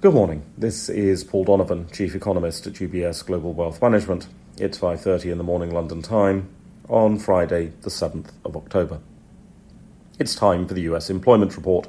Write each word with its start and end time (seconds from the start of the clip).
Good 0.00 0.14
morning. 0.14 0.44
This 0.56 0.88
is 0.88 1.24
Paul 1.24 1.42
Donovan, 1.42 1.88
Chief 1.90 2.14
Economist 2.14 2.68
at 2.68 2.74
UBS 2.74 3.26
Global 3.26 3.52
Wealth 3.52 3.82
Management. 3.82 4.28
It's 4.56 4.78
5:30 4.78 5.32
in 5.32 5.38
the 5.38 5.42
morning 5.42 5.74
London 5.74 6.02
time 6.02 6.50
on 6.88 7.18
Friday, 7.18 7.72
the 7.80 7.90
7th 7.90 8.30
of 8.44 8.56
October. 8.56 9.00
It's 10.20 10.36
time 10.36 10.68
for 10.68 10.74
the 10.74 10.82
US 10.82 11.10
employment 11.10 11.56
report. 11.56 11.88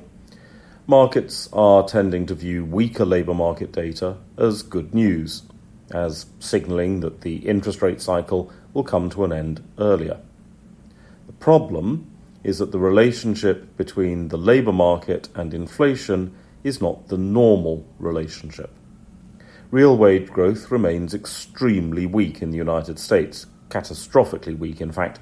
Markets 0.87 1.49
are 1.53 1.87
tending 1.87 2.25
to 2.25 2.33
view 2.33 2.65
weaker 2.65 3.05
labor 3.05 3.35
market 3.35 3.71
data 3.71 4.17
as 4.39 4.63
good 4.63 4.95
news, 4.95 5.43
as 5.91 6.25
signaling 6.39 7.01
that 7.01 7.21
the 7.21 7.35
interest 7.47 7.83
rate 7.83 8.01
cycle 8.01 8.51
will 8.73 8.83
come 8.83 9.11
to 9.11 9.23
an 9.23 9.31
end 9.31 9.61
earlier. 9.77 10.17
The 11.27 11.33
problem 11.33 12.07
is 12.43 12.57
that 12.57 12.71
the 12.71 12.79
relationship 12.79 13.77
between 13.77 14.29
the 14.29 14.37
labor 14.37 14.73
market 14.73 15.29
and 15.35 15.53
inflation 15.53 16.33
is 16.63 16.81
not 16.81 17.07
the 17.07 17.17
normal 17.17 17.85
relationship. 17.99 18.71
Real 19.71 19.95
wage 19.95 20.29
growth 20.29 20.71
remains 20.71 21.13
extremely 21.13 22.05
weak 22.05 22.41
in 22.41 22.51
the 22.51 22.57
United 22.57 22.97
States, 22.97 23.45
catastrophically 23.69 24.57
weak, 24.57 24.81
in 24.81 24.91
fact. 24.91 25.19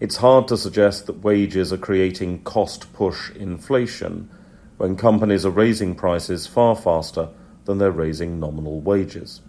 It's 0.00 0.16
hard 0.16 0.48
to 0.48 0.56
suggest 0.56 1.06
that 1.06 1.22
wages 1.22 1.72
are 1.72 1.78
creating 1.78 2.44
cost 2.44 2.92
push 2.92 3.30
inflation 3.32 4.30
when 4.78 4.96
companies 4.96 5.44
are 5.44 5.50
raising 5.50 5.94
prices 5.94 6.46
far 6.46 6.76
faster 6.76 7.28
than 7.64 7.78
they're 7.78 7.90
raising 7.90 8.40
nominal 8.40 8.80
wages. 8.80 9.42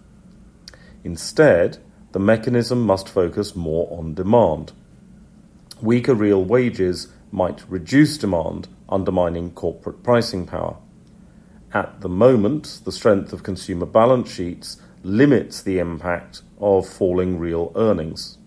Instead, 1.02 1.78
the 2.12 2.18
mechanism 2.18 2.82
must 2.82 3.08
focus 3.08 3.56
more 3.56 3.88
on 3.96 4.14
demand. 4.14 4.72
Weaker 5.80 6.14
real 6.14 6.44
wages 6.44 7.08
might 7.32 7.64
reduce 7.70 8.18
demand, 8.18 8.68
undermining 8.88 9.52
corporate 9.52 10.02
pricing 10.02 10.44
power. 10.46 10.76
At 11.72 12.00
the 12.00 12.08
moment, 12.08 12.80
the 12.84 12.90
strength 12.90 13.32
of 13.32 13.44
consumer 13.44 13.86
balance 13.86 14.32
sheets 14.32 14.78
limits 15.04 15.62
the 15.62 15.78
impact 15.78 16.42
of 16.58 16.88
falling 16.88 17.38
real 17.38 17.70
earnings. 17.76 18.38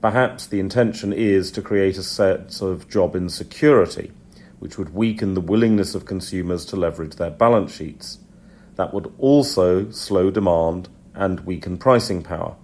Perhaps 0.00 0.48
the 0.48 0.58
intention 0.58 1.12
is 1.12 1.52
to 1.52 1.62
create 1.62 1.96
a 1.96 2.02
sense 2.02 2.60
of 2.60 2.88
job 2.88 3.14
insecurity, 3.14 4.10
which 4.58 4.78
would 4.78 4.94
weaken 4.94 5.34
the 5.34 5.40
willingness 5.40 5.94
of 5.94 6.06
consumers 6.06 6.64
to 6.64 6.76
leverage 6.76 7.16
their 7.16 7.30
balance 7.30 7.72
sheets. 7.72 8.18
That 8.74 8.92
would 8.92 9.12
also 9.18 9.90
slow 9.90 10.30
demand 10.30 10.88
and 11.14 11.40
weaken 11.40 11.78
pricing 11.78 12.22
power. 12.22 12.56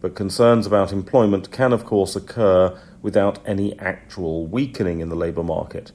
But 0.00 0.14
concerns 0.14 0.64
about 0.64 0.92
employment 0.92 1.50
can, 1.50 1.72
of 1.72 1.84
course, 1.84 2.14
occur 2.14 2.78
without 3.02 3.40
any 3.44 3.76
actual 3.80 4.46
weakening 4.46 5.00
in 5.00 5.08
the 5.08 5.16
labour 5.16 5.42
market. 5.42 5.90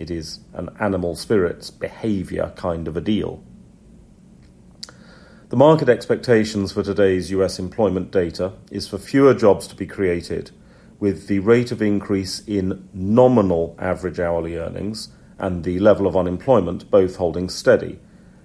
It 0.00 0.10
is 0.10 0.40
an 0.54 0.70
animal 0.80 1.14
spirits 1.14 1.70
behaviour 1.70 2.54
kind 2.56 2.88
of 2.88 2.96
a 2.96 3.02
deal. 3.02 3.44
The 5.50 5.58
market 5.58 5.90
expectations 5.90 6.72
for 6.72 6.82
today's 6.82 7.30
US 7.32 7.58
employment 7.58 8.10
data 8.10 8.54
is 8.70 8.88
for 8.88 8.96
fewer 8.96 9.34
jobs 9.34 9.66
to 9.66 9.76
be 9.76 9.86
created, 9.86 10.52
with 10.98 11.26
the 11.26 11.40
rate 11.40 11.70
of 11.70 11.82
increase 11.82 12.40
in 12.46 12.88
nominal 12.94 13.76
average 13.78 14.18
hourly 14.18 14.56
earnings 14.56 15.08
and 15.38 15.64
the 15.64 15.78
level 15.80 16.06
of 16.06 16.16
unemployment 16.16 16.90
both 16.90 17.16
holding 17.16 17.50
steady. 17.50 17.98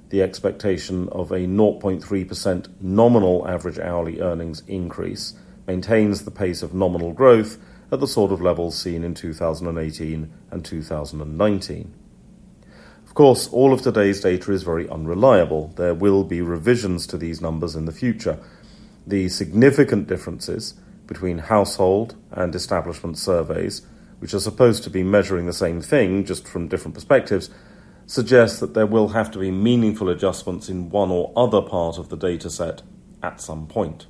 The 0.09 0.21
expectation 0.21 1.07
of 1.09 1.31
a 1.31 1.47
0.3% 1.47 2.67
nominal 2.81 3.47
average 3.47 3.79
hourly 3.79 4.19
earnings 4.19 4.61
increase 4.67 5.35
maintains 5.65 6.25
the 6.25 6.31
pace 6.31 6.61
of 6.61 6.73
nominal 6.73 7.13
growth 7.13 7.57
at 7.91 7.99
the 7.99 8.07
sort 8.07 8.31
of 8.31 8.41
levels 8.41 8.77
seen 8.77 9.03
in 9.03 9.13
2018 9.13 10.31
and 10.51 10.65
2019. 10.65 11.93
Of 13.05 13.13
course, 13.13 13.47
all 13.49 13.71
of 13.71 13.81
today's 13.81 14.21
data 14.21 14.51
is 14.51 14.63
very 14.63 14.89
unreliable. 14.89 15.69
There 15.75 15.93
will 15.93 16.23
be 16.23 16.41
revisions 16.41 17.07
to 17.07 17.17
these 17.17 17.41
numbers 17.41 17.75
in 17.75 17.85
the 17.85 17.91
future. 17.91 18.39
The 19.07 19.29
significant 19.29 20.07
differences 20.07 20.73
between 21.07 21.37
household 21.37 22.15
and 22.31 22.53
establishment 22.55 23.17
surveys, 23.17 23.83
which 24.19 24.33
are 24.33 24.39
supposed 24.39 24.83
to 24.83 24.89
be 24.89 25.03
measuring 25.03 25.45
the 25.45 25.53
same 25.53 25.81
thing 25.81 26.25
just 26.25 26.47
from 26.47 26.67
different 26.67 26.95
perspectives, 26.95 27.49
suggest 28.07 28.59
that 28.59 28.73
there 28.73 28.85
will 28.85 29.09
have 29.09 29.31
to 29.31 29.39
be 29.39 29.51
meaningful 29.51 30.09
adjustments 30.09 30.69
in 30.69 30.89
one 30.89 31.11
or 31.11 31.31
other 31.35 31.61
part 31.61 31.97
of 31.97 32.09
the 32.09 32.17
data 32.17 32.49
set 32.49 32.81
at 33.23 33.41
some 33.41 33.67
point. 33.67 34.07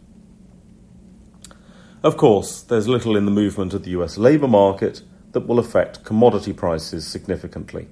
Of 2.05 2.17
course, 2.17 2.61
there's 2.61 2.87
little 2.87 3.17
in 3.17 3.25
the 3.25 3.31
movement 3.31 3.73
of 3.73 3.83
the 3.83 3.89
US 3.97 4.15
labour 4.15 4.47
market 4.47 5.01
that 5.31 5.47
will 5.47 5.57
affect 5.57 6.03
commodity 6.03 6.53
prices 6.53 7.07
significantly, 7.07 7.87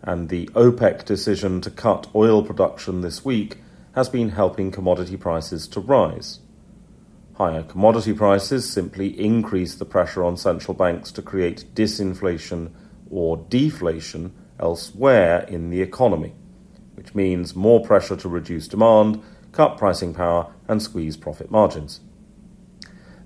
and 0.00 0.30
the 0.30 0.46
OPEC 0.54 1.04
decision 1.04 1.60
to 1.60 1.70
cut 1.70 2.06
oil 2.14 2.42
production 2.42 3.02
this 3.02 3.22
week 3.22 3.58
has 3.94 4.08
been 4.08 4.30
helping 4.30 4.70
commodity 4.70 5.18
prices 5.18 5.68
to 5.68 5.80
rise. 5.80 6.38
Higher 7.34 7.62
commodity 7.62 8.14
prices 8.14 8.66
simply 8.66 9.08
increase 9.20 9.74
the 9.74 9.84
pressure 9.84 10.24
on 10.24 10.38
central 10.38 10.72
banks 10.72 11.12
to 11.12 11.20
create 11.20 11.66
disinflation 11.74 12.70
or 13.10 13.36
deflation 13.50 14.32
elsewhere 14.58 15.44
in 15.48 15.68
the 15.68 15.82
economy, 15.82 16.32
which 16.94 17.14
means 17.14 17.54
more 17.54 17.84
pressure 17.84 18.16
to 18.16 18.28
reduce 18.30 18.68
demand, 18.68 19.22
cut 19.52 19.76
pricing 19.76 20.14
power, 20.14 20.50
and 20.66 20.80
squeeze 20.80 21.18
profit 21.18 21.50
margins. 21.50 22.00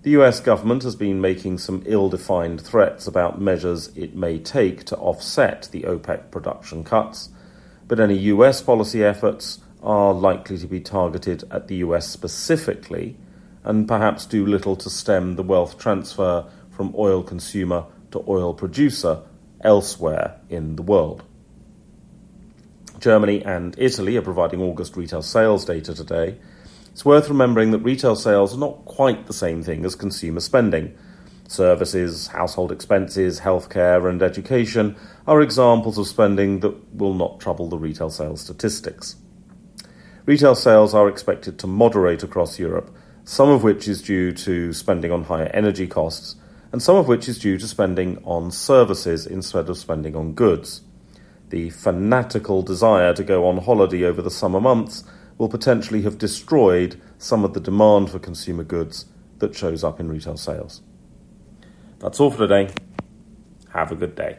The 0.05 0.11
US 0.11 0.39
government 0.39 0.83
has 0.83 0.97
been 0.97 1.23
making 1.23 1.57
some 1.57 1.83
ill 1.87 2.11
defined 2.11 2.61
threats 2.61 3.07
about 3.07 3.41
measures 3.41 3.89
it 3.97 4.15
may 4.15 4.39
take 4.39 4.85
to 4.85 4.97
offset 4.99 5.71
the 5.73 5.85
OPEC 5.85 6.31
production 6.31 6.85
cuts, 6.85 7.31
but 7.89 7.99
any 7.99 8.19
US 8.35 8.61
policy 8.61 9.03
efforts 9.03 9.61
are 9.83 10.13
likely 10.13 10.59
to 10.59 10.67
be 10.67 10.79
targeted 10.79 11.45
at 11.51 11.69
the 11.69 11.77
US 11.77 12.07
specifically 12.07 13.17
and 13.63 13.89
perhaps 13.89 14.27
do 14.27 14.45
little 14.45 14.77
to 14.77 14.91
stem 14.91 15.37
the 15.37 15.43
wealth 15.43 15.79
transfer 15.79 16.45
from 16.71 16.95
oil 16.99 17.23
consumer 17.23 17.87
to 18.11 18.23
oil 18.29 18.53
producer 18.53 19.23
elsewhere 19.63 20.39
in 20.51 20.77
the 20.77 20.83
world. 20.83 21.23
Germany 22.99 23.43
and 23.43 23.75
Italy 23.79 24.19
are 24.19 24.23
providing 24.23 24.61
August 24.61 24.99
retail 24.99 25.23
sales 25.23 25.65
data 25.65 25.95
today 25.95 26.37
it's 26.95 27.05
worth 27.05 27.29
remembering 27.29 27.73
that 27.73 27.81
retail 27.81 28.15
sales 28.15 28.55
are 28.55 28.61
not 28.61 28.85
quite 28.85 29.27
the 29.27 29.33
same 29.33 29.65
thing 29.65 29.85
as 29.85 29.97
consumer 29.97 30.39
spending. 30.39 30.97
Services, 31.49 32.29
household 32.29 32.71
expenses, 32.71 33.41
healthcare, 33.41 34.09
and 34.09 34.23
education 34.23 34.95
are 35.27 35.43
examples 35.43 35.99
of 35.99 36.07
spending 36.07 36.61
that 36.61 36.95
will 36.95 37.15
not 37.15 37.41
trouble 37.41 37.69
the 37.69 37.77
retail 37.77 38.11
sales 38.11 38.43
statistics. 38.43 39.17
Retail 40.25 40.55
sales 40.55 40.95
are 40.95 41.09
expected 41.09 41.59
to 41.59 41.67
moderate 41.67 42.23
across 42.23 42.61
Europe, 42.61 42.95
some 43.25 43.49
of 43.49 43.65
which 43.65 43.89
is 43.89 44.01
due 44.01 44.31
to 44.31 44.73
spending 44.73 45.11
on 45.11 45.25
higher 45.25 45.51
energy 45.53 45.89
costs, 45.89 46.37
and 46.71 46.81
some 46.81 46.95
of 46.95 47.09
which 47.09 47.29
is 47.29 47.41
due 47.41 47.59
to 47.59 47.67
spending 47.67 48.23
on 48.23 48.53
services 48.53 49.27
instead 49.27 49.69
of 49.69 49.77
spending 49.79 50.15
on 50.15 50.33
goods. 50.33 50.83
The 51.49 51.71
fanatical 51.71 52.63
desire 52.63 53.13
to 53.15 53.25
go 53.25 53.49
on 53.49 53.57
holiday 53.59 54.05
over 54.05 54.23
the 54.23 54.31
summer 54.31 54.61
months 54.61 55.03
will 55.39 55.49
potentially 55.49 56.03
have 56.03 56.19
destroyed 56.19 57.01
some 57.19 57.45
of 57.45 57.55
the 57.55 57.61
demand 57.61 58.11
for 58.11 58.19
consumer 58.19 58.65
goods 58.65 59.07
that 59.39 59.55
shows 59.55 59.83
up 59.83 60.01
in 60.01 60.09
retail 60.09 60.37
sales. 60.37 60.83
That's 61.99 62.21
all 62.21 62.31
for 62.31 62.47
today. 62.47 62.73
Have 63.71 63.91
a 63.91 63.97
good 63.97 64.15
day. 64.15 64.39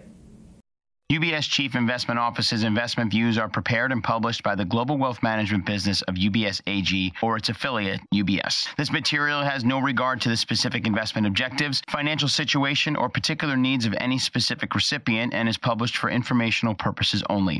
UBS 1.12 1.48
Chief 1.48 1.76
Investment 1.76 2.20
Office's 2.20 2.64
investment 2.64 3.12
views 3.12 3.38
are 3.38 3.48
prepared 3.48 3.92
and 3.92 4.04
published 4.04 4.42
by 4.42 4.56
the 4.56 4.66
global 4.66 4.98
wealth 4.98 5.22
management 5.22 5.64
business 5.64 6.02
of 6.04 6.16
UBS 6.16 6.62
AG 6.66 7.14
or 7.22 7.38
its 7.38 7.48
affiliate, 7.48 8.02
UBS. 8.12 8.76
This 8.76 8.92
material 8.92 9.42
has 9.42 9.64
no 9.64 9.78
regard 9.78 10.20
to 10.22 10.30
the 10.30 10.38
specific 10.38 10.88
investment 10.88 11.28
objectives, 11.28 11.84
financial 11.92 12.28
situation, 12.28 12.96
or 12.96 13.08
particular 13.08 13.56
needs 13.56 13.86
of 13.86 13.94
any 14.00 14.18
specific 14.18 14.74
recipient 14.74 15.34
and 15.36 15.48
is 15.48 15.60
published 15.60 15.98
for 15.98 16.10
informational 16.10 16.74
purposes 16.74 17.24
only. 17.30 17.60